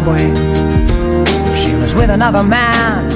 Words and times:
subway. 0.00 0.28
She 1.54 1.74
was 1.74 1.94
with 1.94 2.10
another 2.10 2.42
man, 2.42 3.08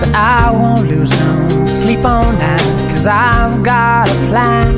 but 0.00 0.10
I 0.14 0.50
won't 0.50 0.88
lose 0.88 1.10
no 1.10 1.66
sleep 1.66 2.04
on 2.04 2.34
that, 2.38 2.62
cause 2.90 3.06
I've 3.06 3.62
got 3.62 4.08
a 4.08 4.16
plan. 4.28 4.72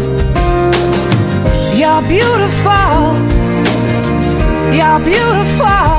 You're 1.81 2.03
beautiful, 2.17 2.97
you're 4.79 5.01
beautiful, 5.13 5.91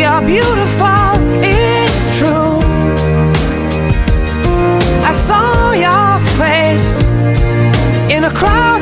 you're 0.00 0.22
beautiful, 0.34 1.10
it's 1.42 2.02
true. 2.18 2.56
I 5.10 5.12
saw 5.28 5.72
your 5.86 6.10
face 6.40 6.90
in 8.14 8.24
a 8.24 8.30
crowd. 8.30 8.73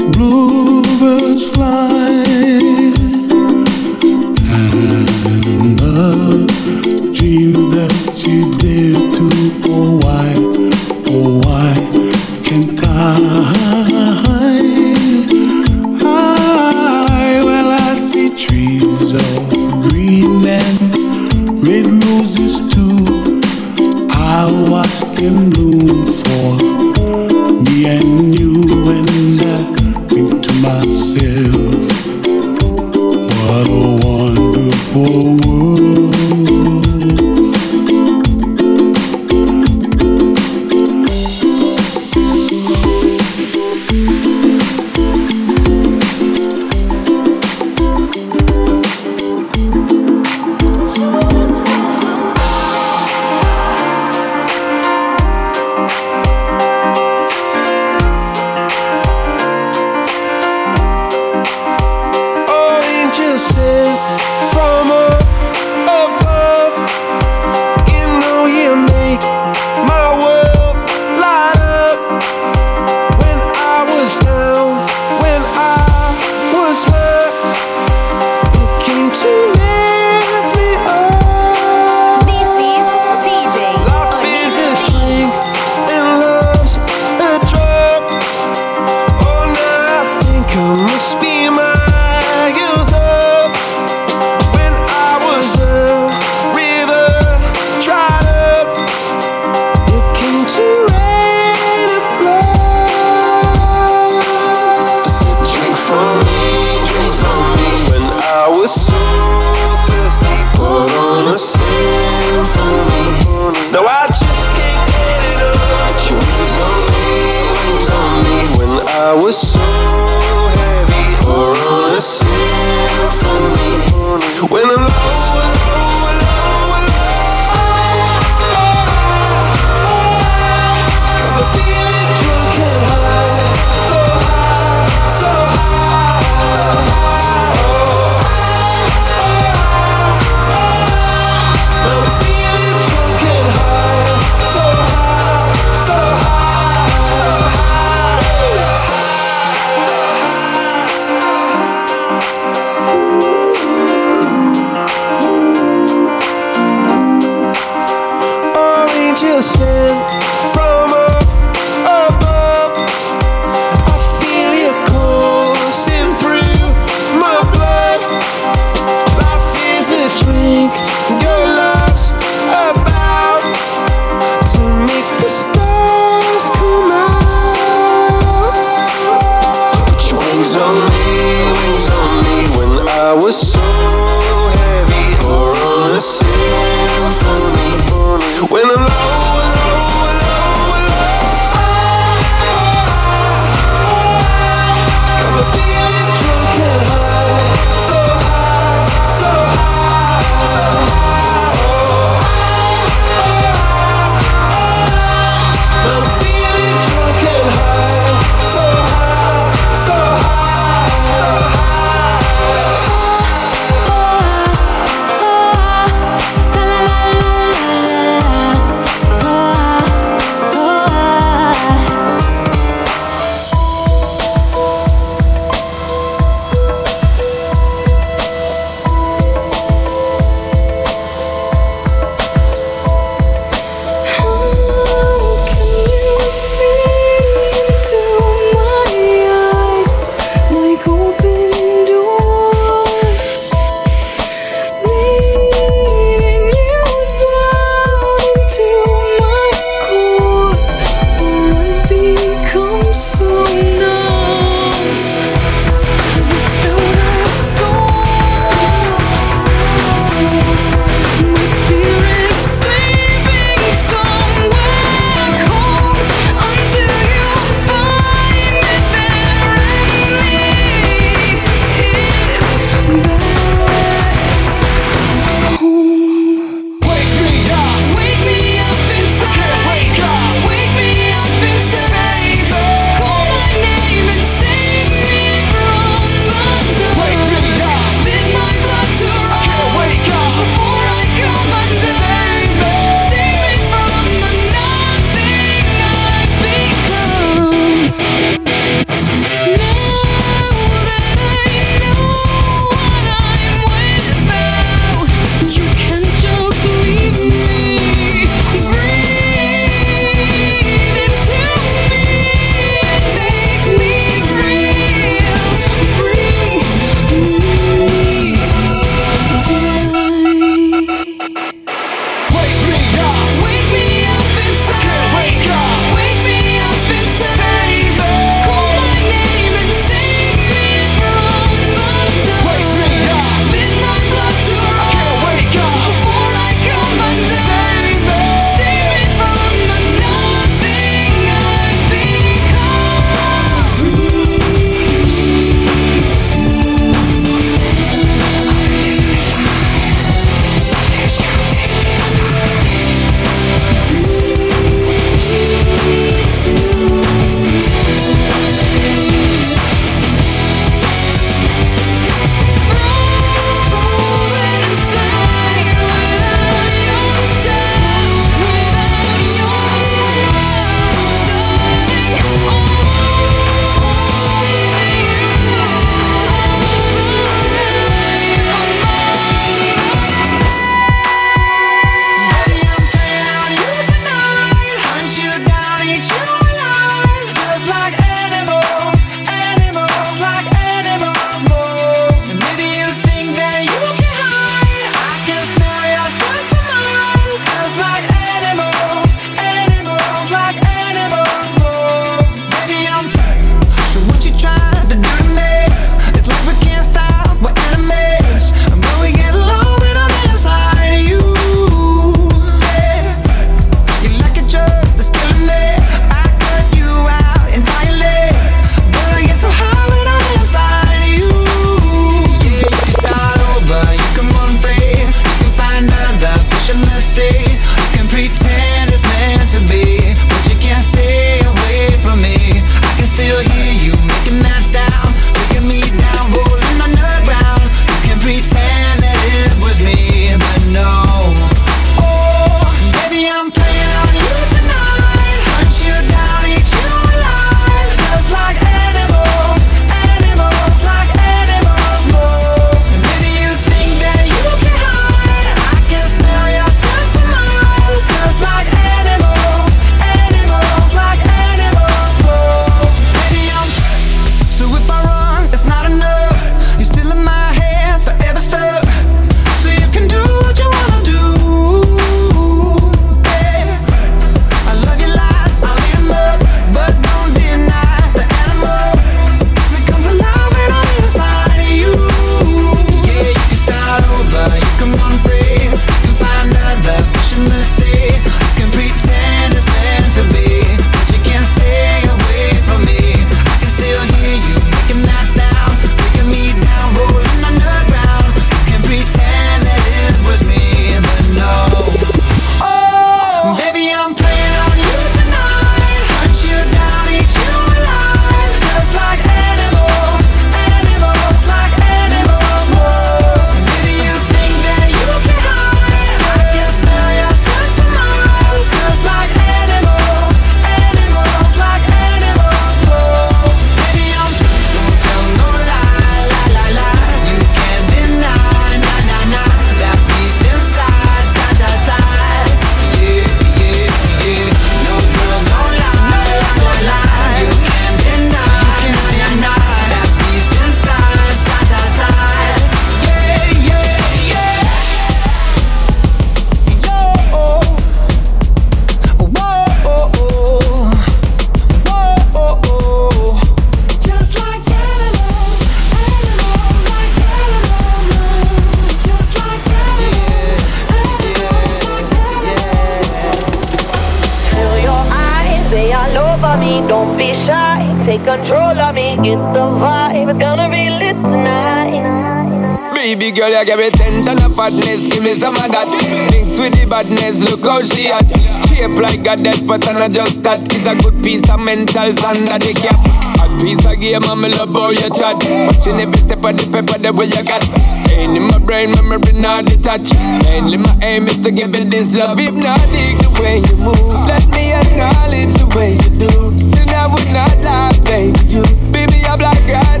Death, 579.44 579.66
but 579.66 579.86
I'm 579.86 580.00
not 580.00 580.10
just 580.10 580.42
that. 580.42 580.56
It's 580.72 580.88
a 580.88 580.96
good 580.96 581.20
piece 581.20 581.44
of 581.52 581.60
mental 581.60 582.00
under 582.00 582.56
the 582.56 582.72
cap. 582.72 582.96
Hot 583.36 583.52
piece 583.60 583.84
of 583.84 584.00
game, 584.00 584.24
I'm 584.24 584.40
love 584.40 584.72
how 584.72 584.88
you 584.88 585.04
chat. 585.12 585.36
Watching 585.68 586.00
every 586.00 586.16
step 586.16 586.40
of 586.40 586.56
the 586.56 586.64
paper, 586.72 586.96
the 586.96 587.12
way 587.12 587.28
you 587.28 587.44
got. 587.44 587.60
Staying 588.08 588.40
in 588.40 588.48
my 588.48 588.56
brain, 588.56 588.88
memory 588.96 589.36
not 589.36 589.68
detached. 589.68 590.16
Mainly 590.48 590.80
my 590.80 590.96
aim 591.04 591.28
is 591.28 591.44
to 591.44 591.52
give 591.52 591.76
it 591.76 591.92
this 591.92 592.16
love. 592.16 592.40
If 592.40 592.56
not, 592.56 592.80
dig 592.88 593.20
the 593.20 593.28
way 593.36 593.60
you 593.60 593.76
move. 593.84 594.24
Let 594.24 594.48
me 594.48 594.72
acknowledge 594.72 595.52
the 595.60 595.68
way 595.76 595.92
you 595.92 596.10
do. 596.24 596.32
Then 596.72 596.88
I 596.96 597.04
would 597.04 597.28
not 597.28 597.52
lie, 597.60 597.92
baby. 598.08 598.40
You, 598.48 598.64
baby, 598.96 599.28
I'm 599.28 599.36
like 599.44 599.60
God 599.68 600.00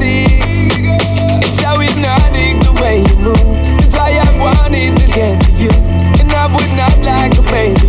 how 1.64 1.80
hypnotic 1.80 2.60
the 2.64 2.72
way 2.80 3.04
you 3.04 3.16
move. 3.20 3.60
That's 3.76 3.92
why 3.92 4.16
I 4.16 4.30
wanted 4.40 4.96
to 4.96 5.06
get 5.12 5.36
to 5.36 5.50
you. 5.52 5.72
And 6.20 6.32
I 6.32 6.46
would 6.48 6.72
not 6.76 6.96
like 7.04 7.36
a 7.36 7.42
baby 7.52 7.83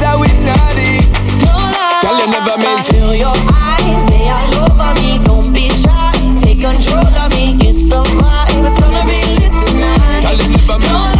you. 0.00 0.18
Moves 0.18 0.46
how. 0.46 0.66
No 1.44 1.52
lie. 1.56 2.00
Girl, 2.02 2.18
you 2.18 2.26
never 2.30 2.56
meant 2.58 2.86
Feel 2.86 3.14
your 3.14 3.36
eyes, 3.52 4.04
they 4.10 4.28
all 4.28 4.70
over 4.70 4.92
me. 5.00 5.18
Don't 5.24 5.52
be 5.52 5.70
shy. 5.70 6.12
Take 6.40 6.60
control 6.60 7.06
of 7.06 7.32
me. 7.32 7.56
Get 7.56 7.76
the 7.88 8.02
vibe. 8.02 8.66
It's 8.66 8.80
gonna 8.80 9.04
be 9.06 9.20
lit 9.38 9.52
tonight. 9.68 10.22
Girl, 10.22 10.36
you 10.36 10.56
never 10.56 10.78
meant 10.78 11.15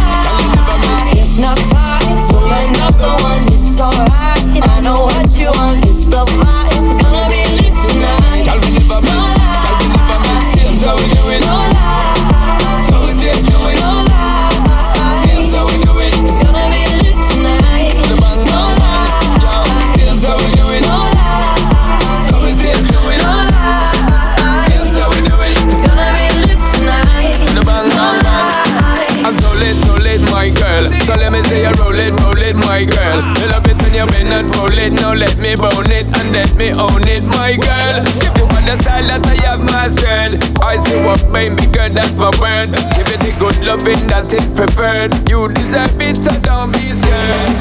let 35.17 35.37
me 35.41 35.55
bone 35.57 35.89
it 35.89 36.05
and 36.19 36.31
let 36.31 36.53
me 36.55 36.69
own 36.77 37.01
it, 37.09 37.25
my 37.25 37.57
girl. 37.57 38.01
Give 38.21 38.37
you 38.37 38.45
all 38.53 38.63
the 38.69 38.77
style 38.85 39.07
that 39.09 39.25
I 39.25 39.35
have 39.49 39.61
myself. 39.65 40.37
I 40.61 40.77
see 40.85 41.01
what 41.01 41.21
baby 41.33 41.65
girl, 41.73 41.89
that's 41.89 42.13
my 42.13 42.29
word. 42.37 42.69
Give 42.93 43.09
it 43.09 43.21
the 43.25 43.33
good 43.41 43.57
loving 43.65 44.05
that 44.13 44.29
is 44.29 44.45
preferred. 44.53 45.17
You 45.25 45.49
deserve 45.49 45.97
it, 45.97 46.21
so 46.21 46.29
don't 46.45 46.69
be 46.69 46.93
scared. 46.93 47.57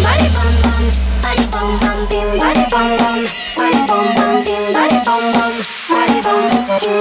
Body 0.00 0.28
bum 0.32 0.48
bum, 0.64 0.82
body 1.20 1.44
bum 1.52 1.68
bum, 1.76 1.98
bim 2.08 2.28
body 2.40 2.64
bum 2.72 2.88
bum, 2.96 3.20
body 3.52 3.80
bum 3.84 4.04
bum, 4.16 4.32
bim 4.40 4.64
body 4.72 4.98
bum 5.04 5.24
bum, 5.36 5.52
body 5.92 6.18
bum, 6.24 6.40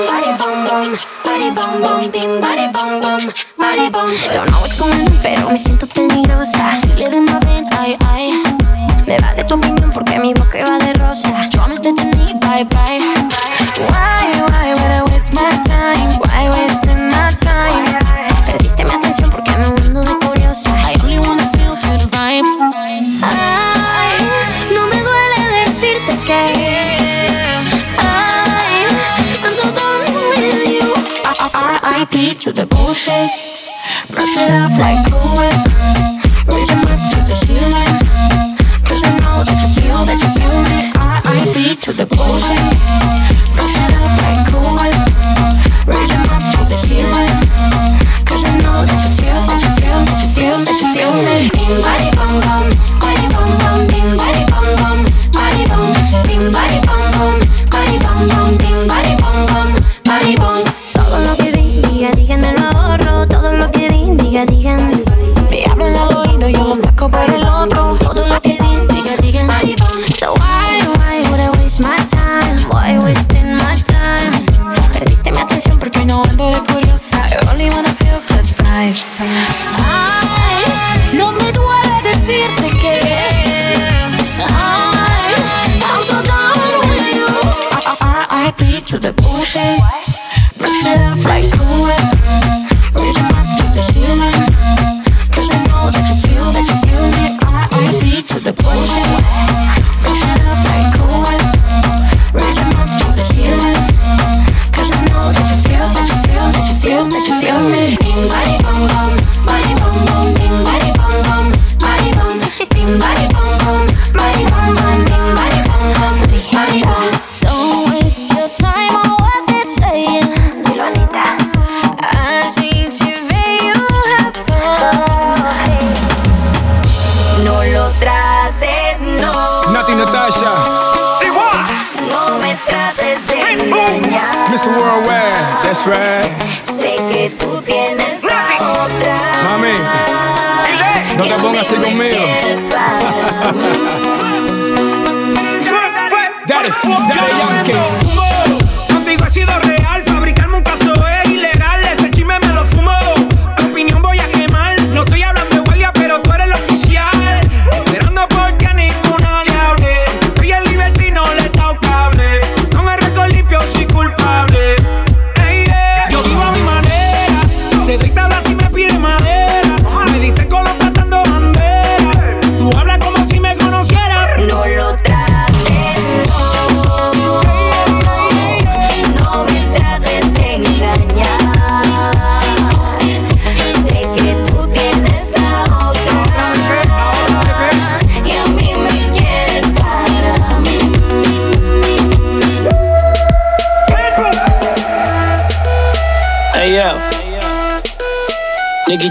body 0.03 0.31
bum 0.35 0.57
bum, 0.67 0.87
body 1.23 1.49
bum 1.55 1.71
bum, 1.79 2.01
bim 2.11 2.31
body 2.43 2.67
bum 2.75 2.91
bum, 2.99 3.21
body 3.55 3.87
bum. 3.87 4.09
Don't 4.35 4.51
know 4.51 4.59
what's 4.59 4.75
going 4.75 4.99
on, 4.99 5.15
pero 5.23 5.47
me 5.47 5.59
siento 5.59 5.87
peligrosa. 5.87 6.75
Feel 6.83 7.07
it 7.07 7.15
in 7.15 7.23
my 7.23 7.39
veins, 7.47 7.71
ay 7.71 7.95
ay. 8.11 8.90
Me 9.11 9.17
vale 9.17 9.43
tu 9.43 9.55
opinión 9.55 9.91
porque 9.91 10.17
mi 10.19 10.33
boca 10.33 10.57
va 10.63 10.77
de 10.79 10.93
rosa. 10.93 11.49
Promise 11.51 11.81
that 11.81 11.99
you 11.99 12.39
bye 12.39 12.63
bye. 12.63 13.01
Why, 13.91 14.23
why 14.47 14.71
would 14.71 14.91
I 14.93 15.03
waste 15.11 15.33
my 15.33 15.51
time? 15.67 16.11
Why 16.23 16.47
wasting 16.47 17.09
my 17.09 17.35
time? 17.43 17.91
Perdiste 18.45 18.85
mi 18.85 18.91
atención 18.91 19.29
porque 19.29 19.51
me 19.57 19.65
ando 19.65 20.01
de 20.01 20.25
curiosa. 20.25 20.71
I 20.79 20.95
only 21.03 21.19
wanna 21.19 21.43
feel 21.57 21.75
good 21.75 22.07
vibes. 22.09 22.55
Ay, 23.21 24.15
no 24.73 24.87
me 24.87 24.95
duele 25.03 25.65
decirte 25.65 26.17
que. 26.23 26.45
Ay, 27.97 28.87
I'm 29.43 29.53
so 29.53 29.69
done 29.73 30.05
with 30.29 30.69
you. 30.69 30.87
R.I.P. 31.53 32.35
to 32.35 32.53
the 32.53 32.65
bullshit. 32.65 33.29
Brush 34.09 34.37
it 34.37 34.51
off 34.51 34.77
like 34.79 35.03
Cool 35.11 35.70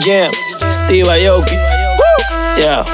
Jam, 0.00 0.32
Steve 0.72 1.08
Aoki. 1.10 1.56
Yeah. 2.56 2.84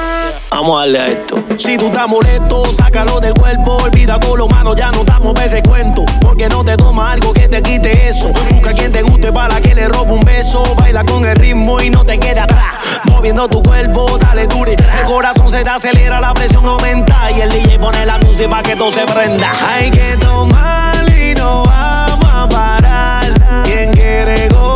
Vamos 0.51 0.75
a 0.75 0.79
darle 0.79 0.99
a 0.99 1.07
esto. 1.07 1.43
Si 1.57 1.77
tú 1.77 1.87
estás 1.87 2.07
molesto, 2.07 2.73
sácalo 2.73 3.19
del 3.19 3.33
cuerpo. 3.33 3.77
Olvida 3.83 4.19
todo 4.19 4.35
lo 4.35 4.47
malo, 4.47 4.75
ya 4.75 4.91
no 4.91 5.03
damos 5.03 5.33
veces 5.33 5.61
cuento. 5.65 6.03
Porque 6.21 6.49
no 6.49 6.65
te 6.65 6.75
toma 6.75 7.11
algo 7.11 7.31
que 7.31 7.47
te 7.47 7.61
quite 7.61 8.09
eso. 8.09 8.29
Busca 8.49 8.73
quien 8.73 8.91
te 8.91 9.03
guste 9.03 9.31
para 9.31 9.61
que 9.61 9.73
le 9.73 9.87
robe 9.87 10.13
un 10.13 10.19
beso. 10.21 10.63
Baila 10.75 11.05
con 11.05 11.23
el 11.25 11.35
ritmo 11.35 11.79
y 11.79 11.89
no 11.89 12.03
te 12.03 12.19
quede 12.19 12.39
atrás. 12.39 12.75
Moviendo 13.05 13.47
tu 13.47 13.61
cuerpo, 13.61 14.17
dale 14.19 14.47
dure. 14.47 14.73
El 14.73 15.05
corazón 15.05 15.49
se 15.49 15.63
te 15.63 15.69
acelera, 15.69 16.19
la 16.19 16.33
presión 16.33 16.65
aumenta. 16.65 17.31
Y 17.31 17.41
el 17.41 17.49
DJ 17.49 17.79
pone 17.79 18.05
la 18.05 18.17
música 18.17 18.49
para 18.49 18.63
que 18.63 18.75
todo 18.75 18.91
se 18.91 19.05
prenda. 19.05 19.51
Hay 19.65 19.91
que 19.91 20.17
tomar 20.19 21.05
y 21.09 21.35
no 21.35 21.63
vamos 21.63 22.29
a 22.29 22.49
parar. 22.49 23.33
Quien 23.63 23.93
quiere 23.93 24.49
gozar, 24.49 24.66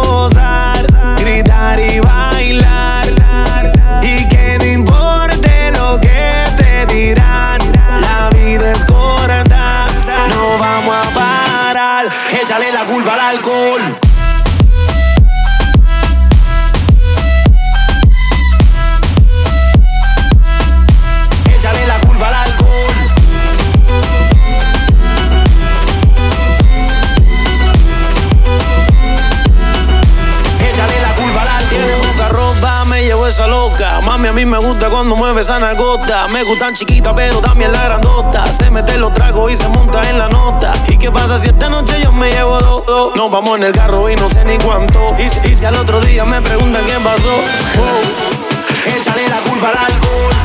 mí 34.46 34.52
me 34.52 34.58
gusta 34.58 34.88
cuando 34.90 35.16
mueve 35.16 35.42
esa 35.42 35.60
nalgota. 35.60 36.28
Me 36.30 36.44
gustan 36.44 36.74
chiquitas, 36.74 37.14
pero 37.16 37.40
también 37.42 37.72
la 37.72 37.84
grandota. 37.84 38.52
Se 38.52 38.72
mete 38.72 38.98
los 38.98 39.14
tragos 39.14 39.52
y 39.52 39.56
se 39.56 39.68
monta 39.68 40.10
en 40.10 40.18
la 40.18 40.28
nota. 40.30 40.74
¿Y 40.88 40.98
qué 40.98 41.12
pasa 41.12 41.38
si 41.38 41.48
esta 41.48 41.70
noche 41.70 41.96
yo 42.02 42.12
me 42.12 42.32
llevo 42.32 42.58
dos? 42.60 42.86
dos? 42.88 43.16
Nos 43.16 43.30
vamos 43.30 43.58
en 43.58 43.64
el 43.64 43.72
carro 43.72 44.10
y 44.10 44.16
no 44.16 44.30
sé 44.30 44.44
ni 44.46 44.58
cuánto. 44.58 45.14
Y, 45.18 45.48
y 45.48 45.56
si 45.56 45.66
al 45.66 45.76
otro 45.76 46.02
día 46.02 46.26
me 46.26 46.42
preguntan 46.42 46.86
qué 46.86 47.00
pasó, 47.00 47.30
oh, 47.30 48.90
échale 48.98 49.28
la 49.28 49.38
culpa 49.42 49.70
al 49.70 49.78
alcohol. 49.78 50.41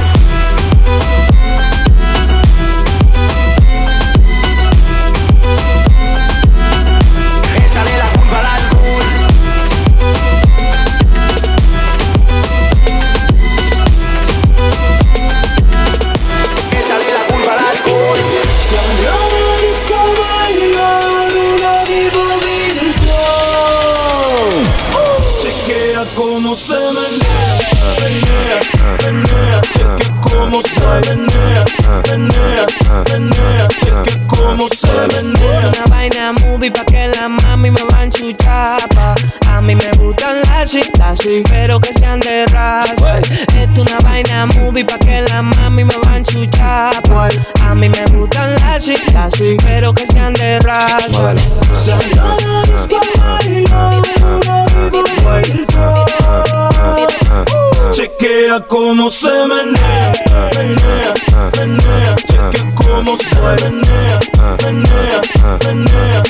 Cómo 30.56 30.62
se 30.62 31.14
menea, 31.14 31.64
menea, 32.10 32.66
menea, 33.12 33.68
cheque 33.68 34.26
cómo 34.26 34.68
se 34.68 35.22
menea. 35.22 35.68
Una 35.68 35.84
vaina 35.90 36.32
movie 36.32 36.70
pa' 36.70 36.84
que 36.84 37.08
la 37.08 37.28
mami 37.28 37.70
me 37.70 37.82
va 37.92 37.98
a 37.98 38.04
enchuchar 38.04 38.88
pa. 38.94 39.14
A 39.50 39.60
mí 39.60 39.74
me 39.74 39.90
gustan 39.98 40.40
las 40.42 40.70
chicas, 40.70 41.18
pero 41.50 41.80
que 41.80 41.92
sean 41.94 42.20
de 42.20 42.46
raza. 42.46 43.18
Esto 43.54 43.82
una 43.82 43.98
vaina 44.02 44.46
movie 44.46 44.84
pa' 44.84 44.98
que 44.98 45.22
la 45.22 45.42
mami 45.42 45.84
me 45.84 45.94
va 45.98 46.12
a 46.12 46.16
enchuchar 46.18 47.02
pa. 47.02 47.28
A 47.62 47.74
mí 47.74 47.88
me 47.88 48.04
gustan 48.06 48.54
las 48.56 48.84
chicas, 48.84 49.32
pero 49.64 49.92
que 49.92 50.06
sean 50.06 50.32
de 50.34 50.58
raza. 50.60 51.34
Chequea 57.96 58.60
cómo 58.68 59.10
se 59.10 59.30
menea, 59.46 60.12
menea, 60.58 61.14
menea, 61.58 62.14
cheque 62.16 62.74
cómo 62.74 63.16
se 63.16 63.34
menea, 63.64 64.20
menea, 64.66 65.22
menea. 65.66 66.22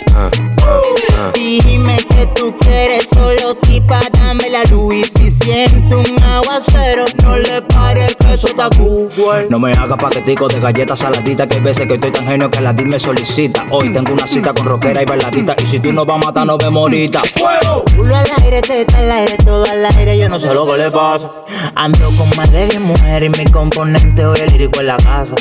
Dime 1.35 1.96
que 2.09 2.26
tú 2.37 2.55
quieres 2.57 3.09
solo 3.09 3.57
tipa, 3.57 3.98
dame 4.12 4.48
la 4.48 4.62
luz 4.70 4.94
y 4.94 5.05
si 5.05 5.31
siento 5.31 5.98
un 5.98 6.22
aguacero, 6.22 7.05
no 7.24 7.37
le 7.37 7.61
pares 7.62 8.14
que 8.14 8.35
eso 8.35 8.46
está 8.46 8.68
Google. 8.79 9.48
No 9.50 9.59
me 9.59 9.72
hagas 9.72 9.98
paquetico 9.98 10.48
de 10.48 10.61
galletas 10.61 10.98
saladitas 10.98 11.46
Que 11.46 11.55
hay 11.55 11.61
veces 11.61 11.87
que 11.87 11.94
estoy 11.94 12.11
tan 12.11 12.26
genio 12.26 12.50
que 12.50 12.61
la 12.61 12.72
DIM 12.72 12.88
me 12.88 12.98
solicita 12.98 13.64
Hoy 13.70 13.92
tengo 13.92 14.12
una 14.12 14.26
cita 14.26 14.52
con 14.52 14.66
rockera 14.66 15.02
y 15.02 15.05
bailadita 15.05 15.55
Y 15.59 15.66
si 15.66 15.79
tú 15.79 15.92
no 15.92 16.05
vas 16.05 16.16
a 16.16 16.26
matar, 16.26 16.46
nos 16.46 16.59
vemos 16.59 16.83
ahorita 16.83 17.22
Culo 17.96 18.16
al 18.16 18.26
aire, 18.42 18.61
teta 18.61 18.98
al 18.98 19.11
aire, 19.11 19.37
todo 19.38 19.64
al 19.64 19.85
aire, 19.87 20.18
yo 20.18 20.29
no 20.29 20.38
sé 20.38 20.52
lo 20.52 20.66
que 20.66 20.76
le 20.76 20.90
pasa. 20.90 21.31
Ando 21.75 22.11
con 22.16 22.29
más 22.37 22.51
de 22.53 22.66
10 22.66 22.81
mujeres 22.81 23.31
y 23.35 23.38
mi 23.38 23.51
componente 23.51 24.25
hoy 24.25 24.38
el 24.40 24.53
lírico 24.53 24.81
en 24.81 24.87
la 24.88 24.97
casa. 24.97 25.35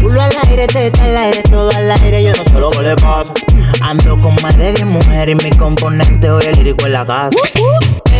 Culo 0.00 0.20
al 0.20 0.30
aire, 0.48 0.66
teta 0.66 1.04
al 1.04 1.16
aire, 1.16 1.42
todo 1.42 1.70
al 1.70 1.90
aire, 1.90 2.22
yo 2.22 2.32
no 2.32 2.44
sé 2.44 2.60
lo 2.60 2.70
que 2.70 2.82
le 2.82 2.96
pasa. 2.96 3.32
Ando 3.80 4.20
con 4.20 4.34
más 4.42 4.56
de 4.56 4.72
10 4.72 4.86
mujeres 4.86 5.36
y 5.40 5.44
mi 5.44 5.50
componente 5.56 6.30
hoy 6.30 6.44
el 6.46 6.56
lírico 6.56 6.86
en 6.86 6.92
la 6.92 7.06
casa. 7.06 7.30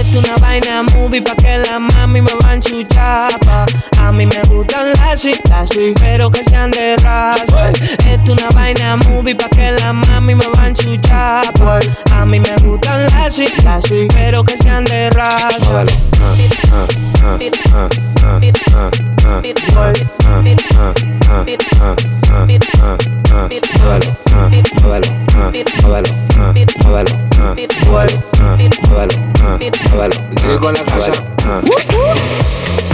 Esto 0.09 0.21
una 0.21 0.37
vaina 0.37 0.83
movie 0.94 1.21
pa' 1.21 1.35
que 1.35 1.59
la 1.59 1.79
mami 1.79 2.23
me 2.23 2.33
va 2.42 2.53
a 2.53 2.55
enchuchar 2.55 3.38
pa. 3.40 3.66
A 3.99 4.11
mí 4.11 4.25
me 4.25 4.40
gustan 4.49 4.94
las 4.94 5.21
chicas, 5.21 5.68
pero 6.01 6.31
que 6.31 6.42
sean 6.44 6.71
de 6.71 6.97
raza. 6.97 7.73
Esto 8.09 8.33
una 8.33 8.49
vaina 8.55 8.97
movie 8.97 9.35
pa' 9.35 9.51
que 9.51 9.71
la 9.73 9.92
mami 9.92 10.35
me 10.35 10.47
va 10.57 10.62
a 10.62 10.68
enchuchar 10.68 11.53
pa. 11.53 11.79
A 12.12 12.25
mí 12.25 12.40
me 12.40 12.57
gustan 12.62 13.05
las 13.09 13.35
chicas, 13.35 13.83
pero 14.14 14.42
que 14.44 14.57
sean 14.57 14.85
de 14.87 15.11
raza. 15.11 15.85
Quiero 30.37 30.61
con 30.61 30.73
la 30.73 30.85
casa. 30.85 31.12
I 31.49 32.88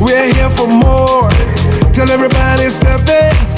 We're 0.00 0.32
here 0.34 0.50
for 0.50 0.66
more. 0.66 1.30
Tell 1.92 2.10
everybody 2.10 2.68
step 2.68 3.00
it 3.06 3.53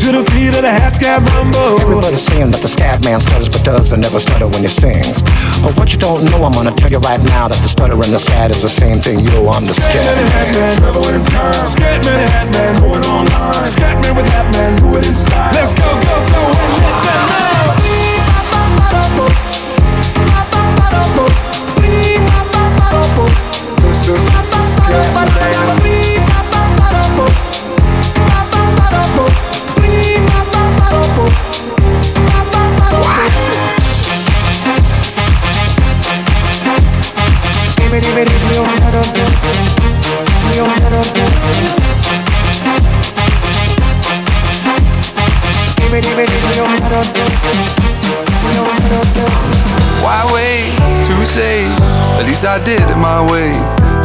to 0.00 0.12
the 0.12 0.24
feet 0.32 0.56
of 0.56 0.62
the 0.64 0.70
hat 0.70 0.94
scab 0.94 1.20
rumble. 1.36 1.76
Everybody's 1.80 2.24
saying 2.24 2.50
that 2.52 2.62
the 2.62 2.68
scab 2.68 3.04
man 3.04 3.20
stutters 3.20 3.50
but 3.50 3.62
does 3.64 3.92
and 3.92 4.00
never 4.00 4.18
stutter 4.18 4.48
when 4.48 4.62
he 4.62 4.68
sings. 4.68 5.20
But 5.60 5.76
what 5.76 5.92
you 5.92 5.98
don't 5.98 6.24
know, 6.32 6.40
I'm 6.40 6.52
gonna 6.52 6.72
tell 6.72 6.90
you 6.90 6.98
right 7.04 7.20
now 7.20 7.48
that 7.48 7.60
the 7.60 7.68
stutter 7.68 7.92
and 8.00 8.08
the 8.08 8.18
scat 8.18 8.50
is 8.50 8.62
the 8.62 8.68
same 8.68 8.98
thing. 8.98 9.20
Yo, 9.20 9.48
I'm 9.52 9.66
the 9.68 9.74
scat 9.76 9.92
Scatman 9.92 10.16
and 10.16 10.32
Hatman, 10.32 10.78
traveling 10.80 11.24
time. 11.28 11.66
Scatman 11.68 12.16
and 12.16 12.32
Hatman 12.32 12.80
going 12.80 13.04
online. 13.12 13.68
Scatman 13.68 14.16
with 14.16 14.28
Hatman, 14.32 14.80
do 14.80 14.88
it 14.96 15.04
in 15.04 15.14
style. 15.14 15.52
Let's 15.52 15.76
go, 15.76 15.84
go, 15.84 16.16
go, 16.32 16.42
Hatman. 16.48 17.50
This 23.84 24.08
is 24.08 24.40
Why 50.06 50.22
wait 50.32 50.70
to 51.06 51.26
say? 51.26 51.66
At 52.14 52.26
least 52.26 52.44
I 52.44 52.62
did 52.62 52.80
it 52.80 52.96
my 52.96 53.26
way. 53.26 53.52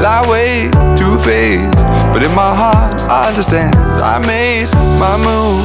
Lie 0.01 0.25
way 0.29 0.69
too 0.97 1.19
faced, 1.19 1.85
but 2.11 2.23
in 2.23 2.33
my 2.33 2.49
heart 2.49 2.99
I 3.07 3.29
understand. 3.29 3.75
I 4.01 4.17
made 4.25 4.67
my 4.97 5.15
move, 5.17 5.61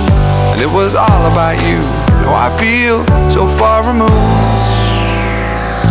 and 0.52 0.60
it 0.60 0.70
was 0.70 0.94
all 0.94 1.24
about 1.32 1.56
you. 1.64 1.80
Now 2.22 2.34
I 2.36 2.50
feel 2.60 3.00
so 3.30 3.48
far 3.48 3.82
removed. 3.90 4.69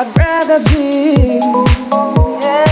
I'd 0.00 0.16
rather 0.16 0.62
be. 0.68 1.40
Yeah. 2.38 2.66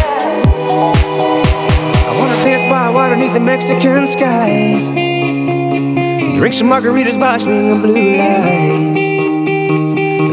I 2.07 2.19
wanna 2.21 2.37
dance 2.45 2.63
by 2.63 2.89
water 2.89 3.17
beneath 3.17 3.33
the 3.33 3.41
Mexican 3.41 4.07
sky. 4.07 4.79
Drink 6.39 6.55
some 6.55 6.69
margaritas 6.69 7.19
by 7.19 7.39
swinging 7.39 7.83
blue 7.83 8.15
lights. 8.15 9.01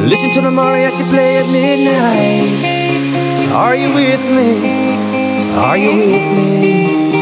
Listen 0.08 0.30
to 0.36 0.42
the 0.42 0.52
mariachi 0.52 1.04
play 1.10 1.38
at 1.38 1.48
midnight. 1.52 2.62
Are 3.54 3.76
you 3.76 3.92
with 3.96 4.24
me? 4.38 4.52
Are 5.58 5.76
you 5.76 5.96
with 5.98 6.38
me? 6.38 7.13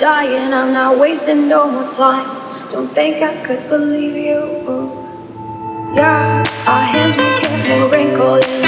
dying. 0.00 0.54
I'm 0.54 0.72
not 0.72 0.98
wasting 0.98 1.46
no 1.46 1.70
more 1.70 1.92
time. 1.92 2.26
Don't 2.70 2.88
think 2.88 3.22
I 3.22 3.36
could 3.44 3.68
believe 3.68 4.16
you. 4.16 4.40
Yeah, 5.94 6.42
our 6.66 6.82
hands 6.82 7.18
will 7.18 7.38
get 7.40 7.68
more 7.68 7.90
wrinkled. 7.90 8.59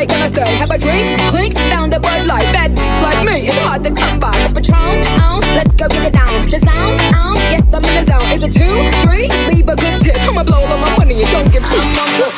they 0.00 0.06
gonna 0.06 0.28
stay? 0.28 0.56
Have 0.56 0.70
a 0.70 0.78
drink, 0.78 1.08
clink, 1.28 1.52
found 1.68 1.92
a 1.92 2.00
Bud 2.00 2.26
Light. 2.26 2.48
Bad 2.54 2.72
like 3.04 3.22
me, 3.24 3.48
it's 3.48 3.58
hard 3.58 3.84
to 3.84 3.90
come 3.90 4.18
by. 4.18 4.32
The 4.46 4.50
Patron, 4.54 5.04
oh, 5.20 5.40
let's 5.54 5.74
go 5.74 5.88
get 5.88 6.06
it 6.06 6.14
down. 6.14 6.48
The 6.48 6.58
sound, 6.58 7.00
on, 7.20 7.36
oh, 7.36 7.50
yes, 7.52 7.62
I'm 7.74 7.84
in 7.84 7.94
the 7.98 8.10
zone. 8.10 8.32
Is 8.32 8.42
it 8.42 8.52
two, 8.52 8.76
three? 9.04 9.28
Leave 9.52 9.68
a 9.68 9.76
good 9.76 10.00
tip. 10.00 10.16
I'ma 10.16 10.42
blow 10.42 10.64
all 10.64 10.78
my 10.78 10.96
money 10.96 11.22
and 11.22 11.30
don't 11.30 11.52
give 11.52 11.64
two. 11.64 11.76
I'm 11.76 11.98
on 11.98 12.29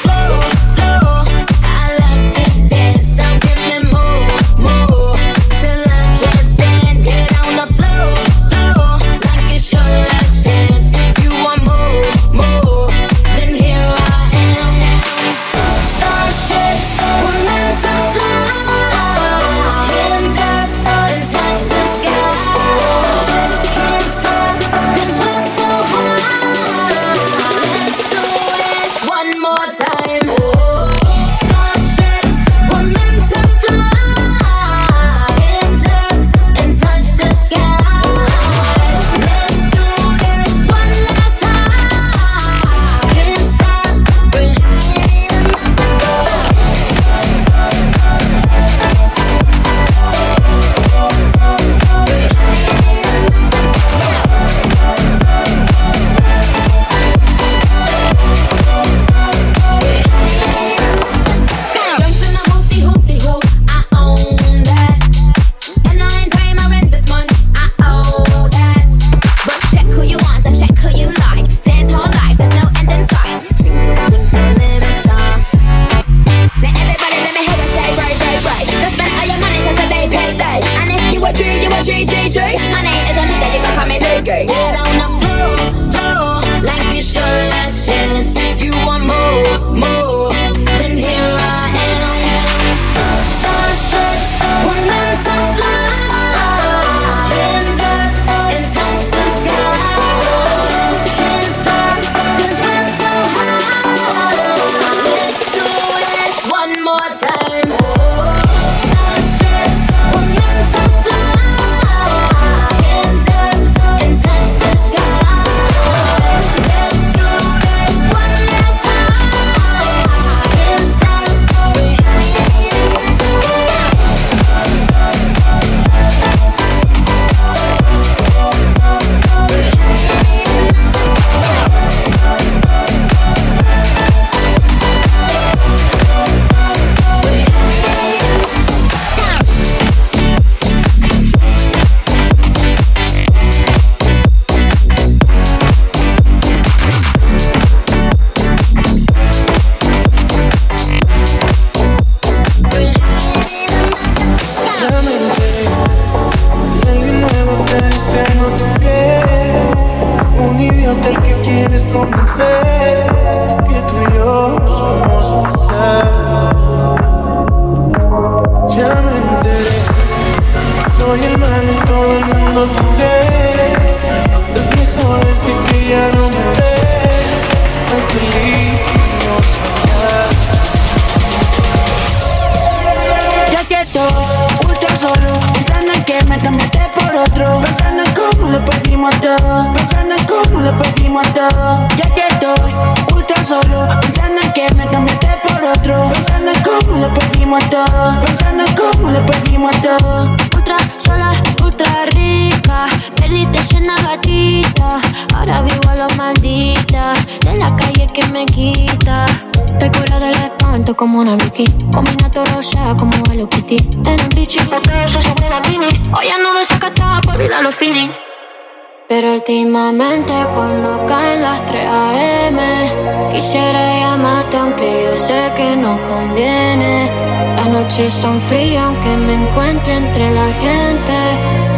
que 225.63 225.77
no 225.77 225.97
conviene. 226.09 227.11
Las 227.57 227.69
noches 227.69 228.13
son 228.13 228.41
frías 228.41 228.85
aunque 228.85 229.13
me 229.27 229.35
encuentre 229.35 229.97
entre 229.97 230.31
la 230.39 230.49
gente. 230.65 231.17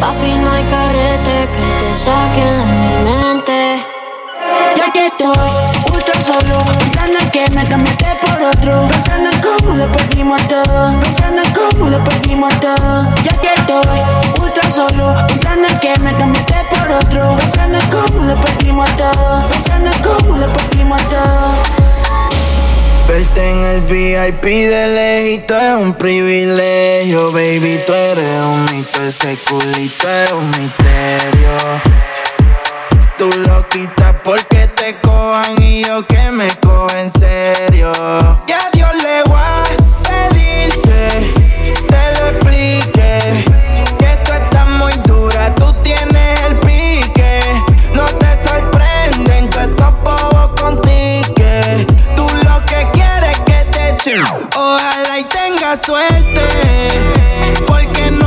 Papi, 0.00 0.30
no 0.42 0.48
hay 0.56 0.64
carrete 0.74 1.36
que 1.54 1.66
te 1.80 1.90
saque 2.04 2.44
de 2.58 2.64
mi 2.80 2.92
mente. 3.08 3.58
Ya 4.78 4.86
que 4.94 5.06
estoy 5.06 5.50
ultra 5.92 6.16
solo, 6.30 6.56
pensando 6.78 7.16
en 7.20 7.30
que 7.30 7.44
me 7.56 7.64
cambiaste 7.72 8.10
por 8.24 8.38
otro. 8.52 8.88
Pensando 8.88 9.30
en 9.30 9.38
cómo 9.48 9.74
lo 9.80 9.86
perdimos 9.92 10.40
todo, 10.48 10.80
pensando 11.00 11.42
en 11.42 11.50
cómo 11.58 11.90
lo 11.90 12.04
perdimos 12.04 12.52
todo. 12.60 13.06
Ya 13.26 13.34
que 13.42 13.52
estoy 13.60 13.98
ultra 14.40 14.70
solo, 14.70 15.14
pensando 15.28 15.68
en 15.68 15.78
que 15.78 15.92
me 16.00 16.12
cambiaste 16.14 16.58
por 16.70 16.86
otro. 17.00 17.36
Pensando 17.36 17.78
en 17.78 17.86
cómo 17.90 18.24
lo 18.24 18.34
perdimos 18.40 18.73
el 23.74 23.80
VIP 23.82 24.42
del 24.42 24.94
lejito 24.94 25.58
es 25.58 25.74
un 25.74 25.94
privilegio, 25.94 27.32
baby. 27.32 27.80
Tú 27.84 27.92
eres 27.92 28.40
un 28.40 28.64
mito, 28.66 29.02
ese 29.02 29.36
culito 29.48 30.08
es 30.08 30.32
un 30.32 30.48
misterio. 30.50 31.50
Tú 33.18 33.30
lo 33.40 33.68
quitas 33.68 34.14
porque 34.22 34.68
te 34.68 34.96
cojan 35.00 35.60
y 35.60 35.84
yo 35.84 36.06
que 36.06 36.30
me 36.30 36.48
cojo 36.60 36.86
en 36.96 37.10
serio. 37.10 37.92
Ojalá 54.56 55.18
y 55.18 55.24
tenga 55.24 55.76
suerte, 55.76 56.40
porque 57.66 58.10
no 58.12 58.23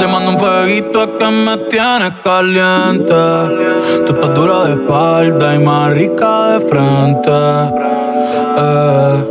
te 0.00 0.06
mando 0.06 0.30
un 0.30 0.38
fueguito 0.38 1.02
es 1.02 1.08
que 1.18 1.30
me 1.30 1.56
tienes 1.68 2.12
caliente. 2.24 3.14
Tú 4.06 4.14
estás 4.14 4.34
dura 4.34 4.64
de 4.64 4.72
espalda 4.72 5.54
y 5.54 5.58
más 5.58 5.92
rica 5.92 6.52
de 6.52 6.60
frente. 6.66 7.30
Eh, 8.56 9.24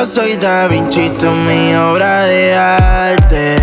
Yo 0.00 0.06
soy 0.06 0.36
Da 0.36 0.66
Vinci, 0.66 1.10
tú 1.10 1.30
mi 1.30 1.74
obra 1.74 2.22
de 2.22 2.56
arte. 2.56 3.56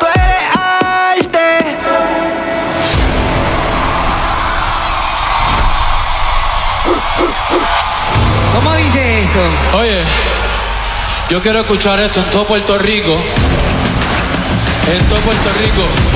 Tú 0.00 0.06
eres 0.06 0.42
arte. 0.56 1.76
¿Cómo 8.54 8.74
dice 8.76 9.20
eso? 9.20 9.40
Oye, 9.76 10.02
yo 11.28 11.42
quiero 11.42 11.60
escuchar 11.60 12.00
esto 12.00 12.20
en 12.20 12.30
todo 12.30 12.46
Puerto 12.46 12.78
Rico. 12.78 13.14
En 14.96 15.08
todo 15.08 15.18
Puerto 15.20 15.50
Rico. 15.60 16.11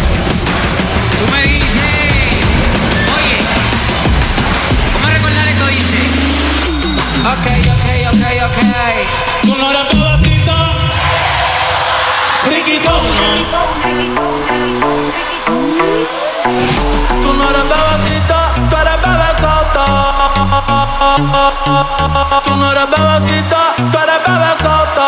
Tú 21.66 21.72
no 22.56 22.70
eres 22.70 22.86
bebecita, 22.88 23.74
tú 23.76 23.98
eres 23.98 24.20
bebesota. 24.24 25.06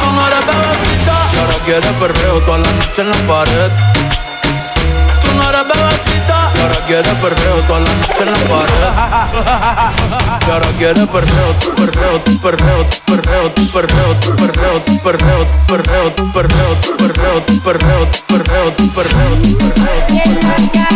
Tú 0.00 0.08
no 0.14 0.26
eres 0.26 0.46
bebecita. 0.46 1.14
Y 1.34 1.36
ahora 1.38 1.56
quieres 1.66 1.92
perreo 2.00 2.40
toda 2.40 2.58
la 2.58 2.70
noche 2.72 3.02
en 3.02 3.10
la 3.10 3.16
pared. 3.28 3.70
Tú 5.20 5.28
no 5.36 5.42
eres 5.50 5.64
bebecita. 5.68 6.50
Y 6.54 6.60
ahora 6.60 6.78
quieres 6.86 7.14
perreo 7.20 7.56
toda 7.66 7.80
la 7.80 7.92
noche 7.92 8.22
en 8.22 8.30
la 8.32 8.38
pared. 8.48 8.84
Y 10.46 10.50
ahora 10.50 10.70
quieres 10.78 11.06
perreo, 11.08 11.52
tu 11.60 11.74
perreo, 11.74 12.20
tu 12.20 12.40
perreo, 12.40 12.86
tu 12.86 13.06
perreo, 13.06 13.50
tu 13.52 13.68
perreo, 13.70 14.16
tu 14.20 14.32
perreo, 14.40 14.80
tu 14.80 14.98
perreo, 15.02 15.44
tu 15.60 15.68
perreo, 15.68 16.12
tu 16.14 16.32
perreo, 16.32 16.72
tu 16.72 17.02
perreo, 17.02 17.42
tu 17.42 17.60
perreo, 17.62 18.08
tu 18.08 18.08
perreo, 18.08 18.08
tu 18.08 18.32
perreo, 18.32 18.72
tu 18.72 18.92
perreo, 18.94 19.36
tu 19.52 19.64
perreo. 19.68 20.89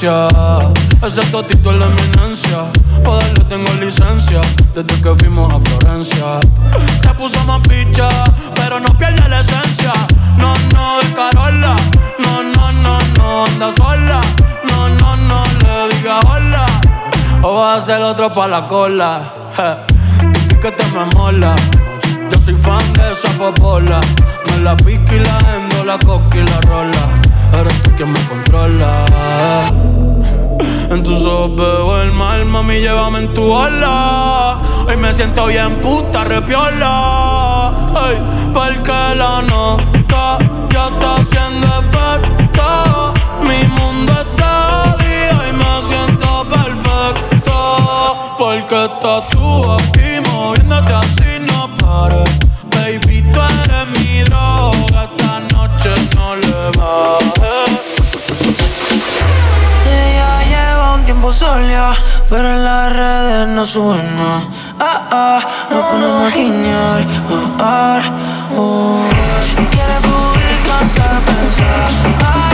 Permanencia. 0.00 0.28
Ese 1.06 1.22
totito 1.30 1.70
es 1.70 1.76
la 1.78 1.86
eminencia. 1.86 2.64
Pa' 3.04 3.16
darle 3.16 3.44
tengo 3.48 3.72
licencia. 3.80 4.40
Desde 4.74 5.02
que 5.02 5.14
fuimos 5.16 5.52
a 5.52 5.60
Florencia. 5.60 6.40
Se 7.02 7.08
puso 7.14 7.42
más 7.44 7.60
picha, 7.68 8.08
pero 8.54 8.80
no 8.80 8.88
pierde 8.98 9.28
la 9.28 9.40
esencia. 9.40 9.92
No, 10.38 10.54
no, 10.74 10.98
de 11.00 11.12
Carola. 11.14 11.76
No, 12.18 12.42
no, 12.42 12.72
no, 12.72 12.98
no, 13.16 13.44
anda 13.46 13.72
sola. 13.76 14.20
No, 14.68 14.88
no, 14.88 15.16
no, 15.16 15.44
le 15.60 15.94
diga 15.96 16.20
hola. 16.20 16.66
O 17.42 17.56
vas 17.56 17.82
a 17.82 17.86
ser 17.86 18.02
otro 18.02 18.30
pa' 18.32 18.48
la 18.48 18.68
cola. 18.68 19.20
Je, 19.56 20.58
que 20.60 20.70
te 20.72 20.84
me 20.92 21.04
mola. 21.16 21.54
Yo 22.30 22.40
soy 22.40 22.54
fan 22.54 22.92
de 22.94 23.12
esa 23.12 23.28
popola. 23.38 24.00
Me 24.50 24.62
la 24.62 24.76
pica 24.76 25.14
y 25.14 25.20
la 25.20 25.38
endo, 25.54 25.84
la 25.84 25.98
coca 25.98 26.38
y 26.38 26.42
la 26.42 26.60
rola. 26.62 27.25
Eres 27.58 27.82
tú 27.82 27.90
quien 27.96 28.12
me 28.12 28.20
controla. 28.28 29.06
En 30.90 31.02
tus 31.02 31.24
ojos 31.24 31.56
veo 31.56 32.02
el 32.02 32.12
mal, 32.12 32.44
mami, 32.44 32.80
llévame 32.80 33.20
en 33.20 33.32
tu 33.32 33.50
ola. 33.50 34.58
Hoy 34.86 34.96
me 34.96 35.10
siento 35.12 35.46
bien 35.46 35.74
puta, 35.76 36.24
repiola. 36.24 37.72
Ay, 37.94 38.16
porque 38.52 38.92
la 39.16 39.40
nota 39.42 40.38
ya 40.70 40.88
está 40.88 41.16
haciendo 41.16 41.66
efecto. 41.80 43.14
Mi 43.40 43.66
mundo 43.68 44.12
está 44.12 44.96
día 44.98 45.48
y 45.48 45.52
me 45.56 45.88
siento 45.88 46.46
perfecto. 46.48 48.34
Porque 48.38 48.84
estás 48.84 49.28
tú 49.30 49.95
sola, 61.36 61.94
pero 62.30 62.48
en 62.48 62.64
las 62.64 62.92
redes 62.92 63.48
no 63.48 63.64
sube 63.66 64.02
nada. 64.16 64.42
Ah, 64.80 65.00
ah, 65.10 65.40
nos 65.70 65.84
ponemos 65.86 66.32
a 66.32 66.34
guiñar. 66.34 67.02
Ah, 67.30 68.00
ah, 68.00 68.00
oh. 68.56 69.04
Quiere 69.70 69.96
publicar, 70.08 70.84
sabe 70.96 71.18
pensar. 71.28 71.90
Ay, 72.24 72.45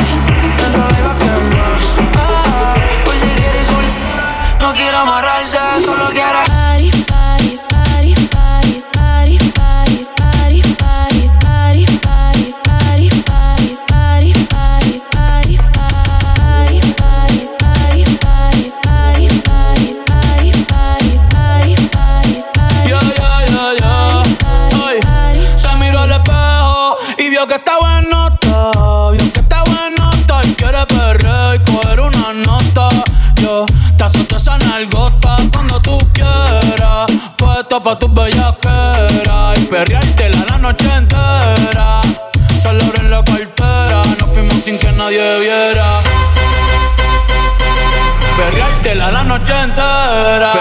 noche 49.43 49.63
entera. 49.63 50.53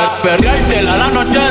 La 0.82 1.08
noche. 1.08 1.51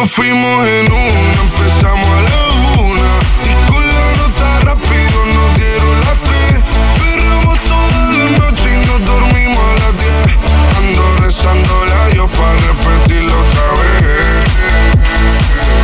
Nos 0.00 0.12
fuimos 0.12 0.64
en 0.64 0.92
una, 0.92 1.32
empezamos 1.42 2.06
a 2.06 2.22
la 2.22 2.80
una. 2.80 3.10
Y 3.42 3.52
con 3.68 3.84
la 3.84 4.06
nota 4.16 4.60
rápido 4.60 5.26
nos 5.34 5.58
dieron 5.58 6.00
las 6.02 6.18
tres. 6.22 6.62
Perreamos 7.00 7.58
toda 7.64 8.12
la 8.12 8.26
noche 8.38 8.66
y 8.74 8.86
nos 8.86 9.04
dormimos 9.04 9.58
a 9.58 9.74
las 9.80 9.94
diez. 9.98 10.38
Ando 10.78 11.02
rezando 11.16 11.84
la 11.86 12.06
Dios 12.10 12.30
para 12.30 12.54
repetirlo 12.54 13.34
otra 13.40 13.66
vez. 13.82 14.46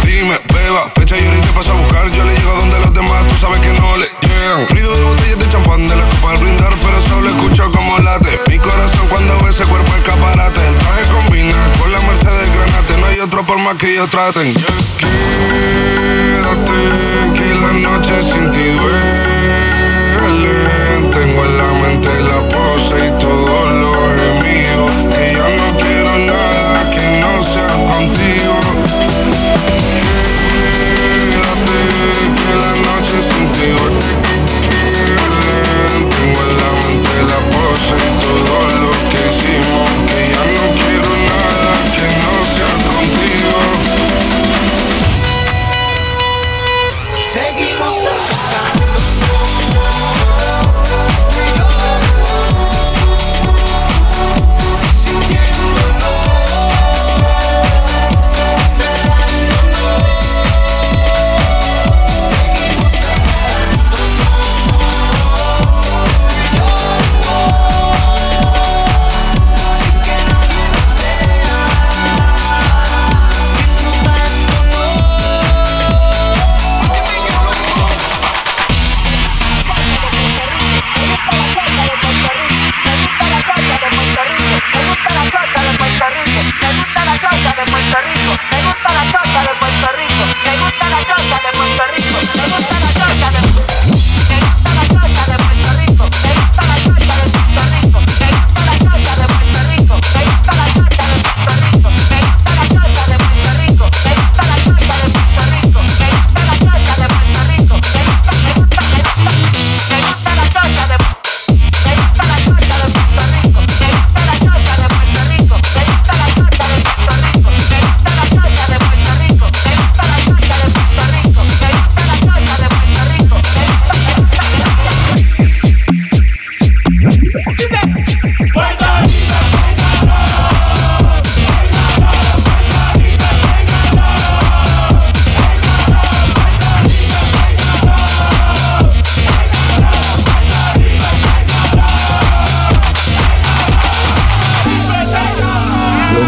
Dime, 0.04 0.38
beba, 0.54 0.88
fecha 0.90 1.18
y 1.18 1.26
ahorita 1.26 1.48
paso 1.48 1.72
a 1.72 1.74
buscar. 1.74 2.13
Solo 7.64 7.70
escucho 7.70 7.70
como 7.72 7.98
late. 7.98 8.38
Mi 8.48 8.58
corazón 8.58 9.06
cuando 9.08 9.38
ve 9.40 9.50
ese 9.50 9.64
cuerpo 9.64 9.92
escaparate. 9.96 10.60
El 10.66 10.74
traje 10.76 11.02
combina 11.10 11.72
con 11.78 11.92
la 11.92 11.98
Mercedes 12.02 12.50
Granate. 12.52 12.98
No 12.98 13.06
hay 13.06 13.20
otro 13.20 13.44
por 13.44 13.58
más 13.58 13.76
que 13.76 13.92
ellos 13.92 14.10
traten. 14.10 14.54
Quédate, 14.54 15.12
que 17.34 17.54
la 17.54 17.72
noche 17.72 18.22
sin 18.22 18.50
ti 18.50 18.73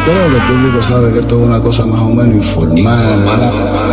creo 0.07 0.27
el 0.27 0.43
público 0.43 0.83
sabe 0.83 1.13
que 1.13 1.19
esto 1.19 1.41
es 1.41 1.49
una 1.49 1.61
cosa 1.61 1.85
más 1.85 2.01
o 2.01 2.11
menos 2.11 2.37
informal. 2.37 3.25
Yo 3.25 3.86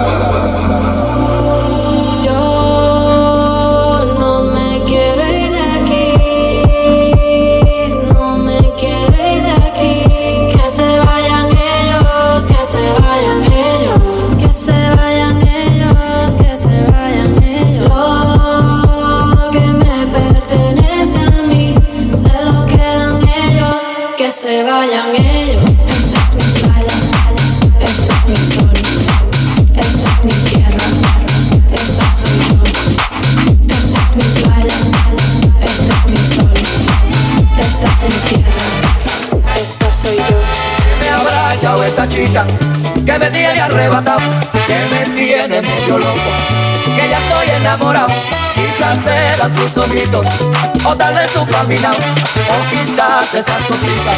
o 49.76 50.96
tal 50.96 51.16
vez 51.16 51.32
su 51.32 51.44
caminado, 51.48 51.98
o 51.98 52.70
quizás 52.70 53.34
esas 53.34 53.60
cositas 53.64 54.18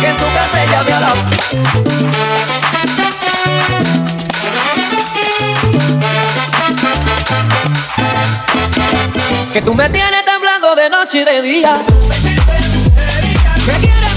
que 0.00 0.12
su 0.12 0.24
casa 0.34 0.64
ella 0.64 0.82
me 0.82 0.92
ha 0.92 1.00
dado. 1.00 1.22
Que 9.52 9.62
tú 9.62 9.72
me 9.72 9.88
tienes 9.88 10.24
temblando 10.24 10.74
de 10.74 10.90
noche 10.90 11.18
y 11.20 11.24
de 11.24 11.42
día. 11.42 11.80
Que 13.66 13.72
quieres 13.74 14.07